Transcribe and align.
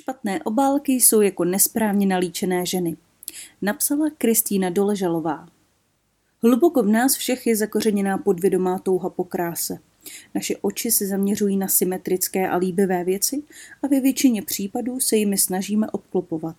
Špatné 0.00 0.42
obálky 0.42 0.92
jsou 0.92 1.20
jako 1.20 1.44
nesprávně 1.44 2.06
nalíčené 2.06 2.66
ženy. 2.66 2.96
Napsala 3.62 4.10
Kristýna 4.18 4.70
Doležalová. 4.70 5.48
Hluboko 6.42 6.82
v 6.82 6.88
nás 6.88 7.16
všech 7.16 7.46
je 7.46 7.56
zakořeněná 7.56 8.18
podvědomá 8.18 8.78
touha 8.78 9.10
po 9.10 9.24
kráse. 9.24 9.78
Naše 10.34 10.56
oči 10.56 10.90
se 10.90 11.06
zaměřují 11.06 11.56
na 11.56 11.68
symetrické 11.68 12.48
a 12.48 12.56
líbivé 12.56 13.04
věci 13.04 13.42
a 13.82 13.86
ve 13.86 14.00
většině 14.00 14.42
případů 14.42 15.00
se 15.00 15.16
jimi 15.16 15.38
snažíme 15.38 15.90
obklopovat. 15.90 16.56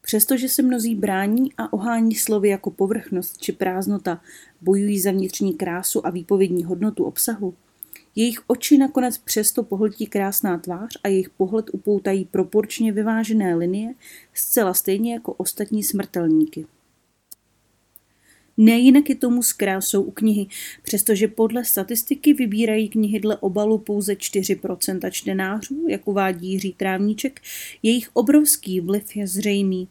Přestože 0.00 0.48
se 0.48 0.62
mnozí 0.62 0.94
brání 0.94 1.52
a 1.58 1.72
ohání 1.72 2.14
slovy 2.14 2.48
jako 2.48 2.70
povrchnost 2.70 3.38
či 3.38 3.52
prázdnota, 3.52 4.20
bojují 4.60 5.00
za 5.00 5.10
vnitřní 5.10 5.54
krásu 5.54 6.06
a 6.06 6.10
výpovědní 6.10 6.64
hodnotu 6.64 7.04
obsahu, 7.04 7.54
jejich 8.14 8.40
oči 8.46 8.78
nakonec 8.78 9.18
přesto 9.18 9.62
pohltí 9.62 10.06
krásná 10.06 10.58
tvář 10.58 10.98
a 11.04 11.08
jejich 11.08 11.30
pohled 11.30 11.66
upoutají 11.72 12.24
proporčně 12.24 12.92
vyvážené 12.92 13.54
linie, 13.54 13.94
zcela 14.34 14.74
stejně 14.74 15.12
jako 15.12 15.32
ostatní 15.32 15.82
smrtelníky. 15.82 16.66
Nejinak 18.56 19.08
je 19.08 19.14
tomu 19.14 19.42
s 19.42 19.52
krásou 19.52 20.02
u 20.02 20.10
knihy, 20.10 20.46
přestože 20.82 21.28
podle 21.28 21.64
statistiky 21.64 22.34
vybírají 22.34 22.88
knihy 22.88 23.20
dle 23.20 23.36
obalu 23.36 23.78
pouze 23.78 24.14
4% 24.14 25.10
čtenářů, 25.10 25.86
jak 25.88 26.08
uvádí 26.08 26.52
Jiří 26.52 26.72
Trávníček, 26.72 27.40
jejich 27.82 28.08
obrovský 28.12 28.80
vliv 28.80 29.16
je 29.16 29.26
zřejmý. 29.26 29.88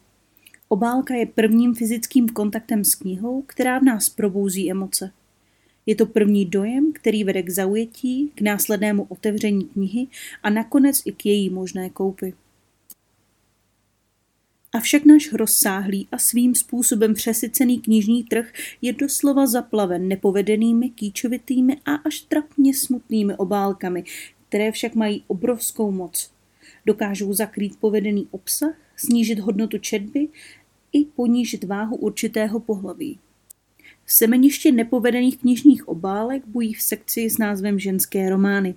Obálka 0.70 1.13
je 1.13 1.26
prvním 1.26 1.76
fyzickým 1.76 2.29
kontaktem 2.29 2.84
s 2.84 2.95
knihou, 2.95 3.41
která 3.41 3.79
v 3.79 3.84
nás 3.84 4.09
probouzí 4.09 4.71
emoce. 4.71 5.12
Je 5.85 5.95
to 5.95 6.05
první 6.05 6.45
dojem, 6.45 6.94
který 6.94 7.23
vede 7.23 7.44
k 7.44 7.49
zaujetí, 7.49 8.31
k 8.35 8.41
následnému 8.41 9.03
otevření 9.03 9.66
knihy 9.66 10.07
a 10.44 10.49
nakonec 10.49 11.02
i 11.05 11.12
k 11.12 11.26
její 11.26 11.49
možné 11.49 11.90
koupi. 11.90 12.34
Avšak 14.73 15.05
náš 15.05 15.34
rozsáhlý 15.34 16.07
a 16.12 16.18
svým 16.18 16.55
způsobem 16.55 17.13
přesycený 17.13 17.79
knižní 17.79 18.24
trh 18.24 18.54
je 18.82 18.93
doslova 18.93 19.48
zaplaven 19.48 20.07
nepovedenými, 20.07 20.90
kýčovitými 20.90 21.77
a 21.85 21.96
až 21.96 22.21
trapně 22.21 22.74
smutnými 22.74 23.35
obálkami, 23.35 24.04
které 24.49 24.71
však 24.71 24.96
mají 24.96 25.24
obrovskou 25.27 25.91
moc. 25.91 26.32
Dokážou 26.85 27.34
zakrýt 27.34 27.79
povedený 27.79 28.27
obsah, 28.32 28.76
snížit 28.96 29.40
hodnotu 29.40 29.77
četby 29.77 30.27
i 30.93 31.05
ponížit 31.05 31.63
váhu 31.63 31.96
určitého 31.96 32.59
pohlaví. 32.59 33.20
Semeniště 34.07 34.71
nepovedených 34.71 35.37
knižních 35.37 35.87
obálek 35.87 36.43
bují 36.47 36.73
v 36.73 36.81
sekci 36.81 37.29
s 37.29 37.37
názvem 37.37 37.79
Ženské 37.79 38.29
romány. 38.29 38.75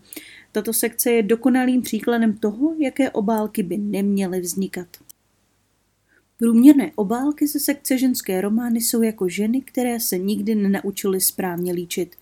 Tato 0.52 0.72
sekce 0.72 1.12
je 1.12 1.22
dokonalým 1.22 1.82
příkladem 1.82 2.36
toho, 2.36 2.74
jaké 2.78 3.10
obálky 3.10 3.62
by 3.62 3.78
neměly 3.78 4.40
vznikat. 4.40 4.86
Průměrné 6.38 6.92
obálky 6.94 7.46
ze 7.46 7.60
sekce 7.60 7.98
ženské 7.98 8.40
romány 8.40 8.80
jsou 8.80 9.02
jako 9.02 9.28
ženy, 9.28 9.60
které 9.60 10.00
se 10.00 10.18
nikdy 10.18 10.54
nenaučily 10.54 11.20
správně 11.20 11.72
líčit. 11.72 12.16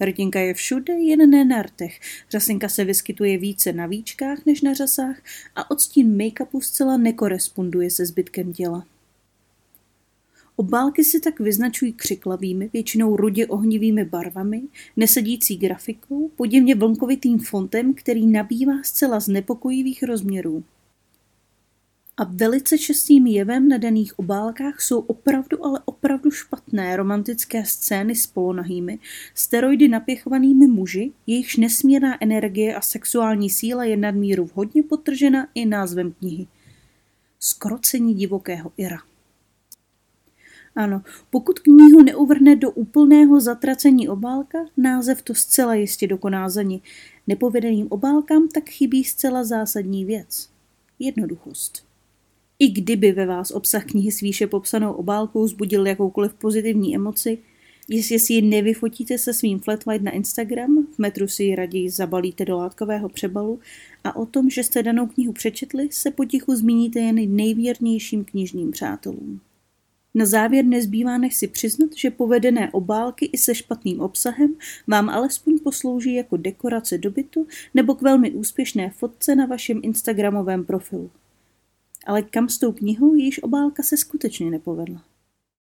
Hrdinka 0.00 0.40
je 0.40 0.54
všude, 0.54 0.94
jen 0.94 1.30
ne 1.30 1.44
na 1.44 1.62
rtech. 1.62 2.00
Řasinka 2.30 2.68
se 2.68 2.84
vyskytuje 2.84 3.38
více 3.38 3.72
na 3.72 3.86
víčkách 3.86 4.46
než 4.46 4.62
na 4.62 4.74
řasách 4.74 5.16
a 5.56 5.70
odstín 5.70 6.16
make-upu 6.16 6.60
zcela 6.60 6.96
nekoresponduje 6.96 7.90
se 7.90 8.06
zbytkem 8.06 8.52
těla. 8.52 8.86
Obálky 10.56 11.04
se 11.04 11.20
tak 11.20 11.40
vyznačují 11.40 11.92
křiklavými, 11.92 12.70
většinou 12.72 13.16
rudě 13.16 13.46
ohnivými 13.46 14.04
barvami, 14.04 14.62
nesedící 14.96 15.56
grafikou, 15.56 16.30
podivně 16.36 16.74
vlnkovitým 16.74 17.38
fontem, 17.38 17.94
který 17.94 18.26
nabývá 18.26 18.82
zcela 18.82 19.20
znepokojivých 19.20 20.02
rozměrů. 20.02 20.64
A 22.16 22.24
velice 22.24 22.78
častým 22.78 23.26
jevem 23.26 23.68
na 23.68 23.78
daných 23.78 24.18
obálkách 24.18 24.80
jsou 24.80 25.00
opravdu, 25.00 25.64
ale 25.64 25.80
opravdu 25.84 26.30
špatné 26.30 26.96
romantické 26.96 27.64
scény 27.64 28.14
s 28.14 28.26
polonahými, 28.26 28.98
steroidy 29.34 29.88
napěchovanými 29.88 30.66
muži, 30.66 31.12
jejichž 31.26 31.56
nesmírná 31.56 32.22
energie 32.22 32.76
a 32.76 32.80
sexuální 32.80 33.50
síla 33.50 33.84
je 33.84 33.96
nadmíru 33.96 34.44
vhodně 34.44 34.82
potržena 34.82 35.48
i 35.54 35.66
názvem 35.66 36.12
knihy. 36.12 36.46
Skrocení 37.40 38.14
divokého 38.14 38.72
Ira. 38.76 39.13
Ano, 40.76 41.02
pokud 41.30 41.58
knihu 41.58 42.02
neuvrhne 42.02 42.56
do 42.56 42.70
úplného 42.70 43.40
zatracení 43.40 44.08
obálka, 44.08 44.58
název 44.76 45.22
to 45.22 45.34
zcela 45.34 45.74
jistě 45.74 46.06
dokoná 46.06 46.48
za 46.48 46.62
ní. 46.62 46.82
Nepovedeným 47.26 47.86
obálkám 47.90 48.48
tak 48.48 48.68
chybí 48.68 49.04
zcela 49.04 49.44
zásadní 49.44 50.04
věc. 50.04 50.48
Jednoduchost. 50.98 51.84
I 52.58 52.68
kdyby 52.68 53.12
ve 53.12 53.26
vás 53.26 53.50
obsah 53.50 53.84
knihy 53.84 54.12
s 54.12 54.20
výše 54.20 54.46
popsanou 54.46 54.92
obálkou 54.92 55.46
zbudil 55.46 55.86
jakoukoliv 55.86 56.34
pozitivní 56.34 56.94
emoci, 56.94 57.38
jestli 57.88 58.18
si 58.18 58.32
ji 58.32 58.42
nevyfotíte 58.42 59.18
se 59.18 59.32
svým 59.32 59.58
flat 59.58 59.86
white 59.86 60.02
na 60.02 60.10
Instagram, 60.10 60.86
v 60.94 60.98
metru 60.98 61.28
si 61.28 61.44
ji 61.44 61.54
raději 61.54 61.90
zabalíte 61.90 62.44
do 62.44 62.56
látkového 62.56 63.08
přebalu 63.08 63.60
a 64.04 64.16
o 64.16 64.26
tom, 64.26 64.50
že 64.50 64.62
jste 64.64 64.82
danou 64.82 65.06
knihu 65.06 65.32
přečetli, 65.32 65.88
se 65.90 66.10
potichu 66.10 66.56
zmíníte 66.56 67.00
jen 67.00 67.36
nejvěrnějším 67.36 68.24
knižním 68.24 68.70
přátelům. 68.70 69.40
Na 70.14 70.26
závěr 70.26 70.64
nezbývá 70.64 71.18
než 71.18 71.34
si 71.34 71.48
přiznat, 71.48 71.90
že 71.96 72.10
povedené 72.10 72.70
obálky 72.72 73.26
i 73.32 73.38
se 73.38 73.54
špatným 73.54 74.00
obsahem 74.00 74.54
vám 74.86 75.08
alespoň 75.08 75.58
poslouží 75.58 76.14
jako 76.14 76.36
dekorace 76.36 76.98
do 76.98 77.10
bytu 77.10 77.46
nebo 77.74 77.94
k 77.94 78.02
velmi 78.02 78.30
úspěšné 78.30 78.90
fotce 78.90 79.34
na 79.34 79.46
vašem 79.46 79.80
Instagramovém 79.82 80.64
profilu. 80.64 81.10
Ale 82.06 82.22
kam 82.22 82.48
s 82.48 82.58
tou 82.58 82.72
knihou, 82.72 83.14
jejíž 83.14 83.42
obálka 83.42 83.82
se 83.82 83.96
skutečně 83.96 84.50
nepovedla? 84.50 85.04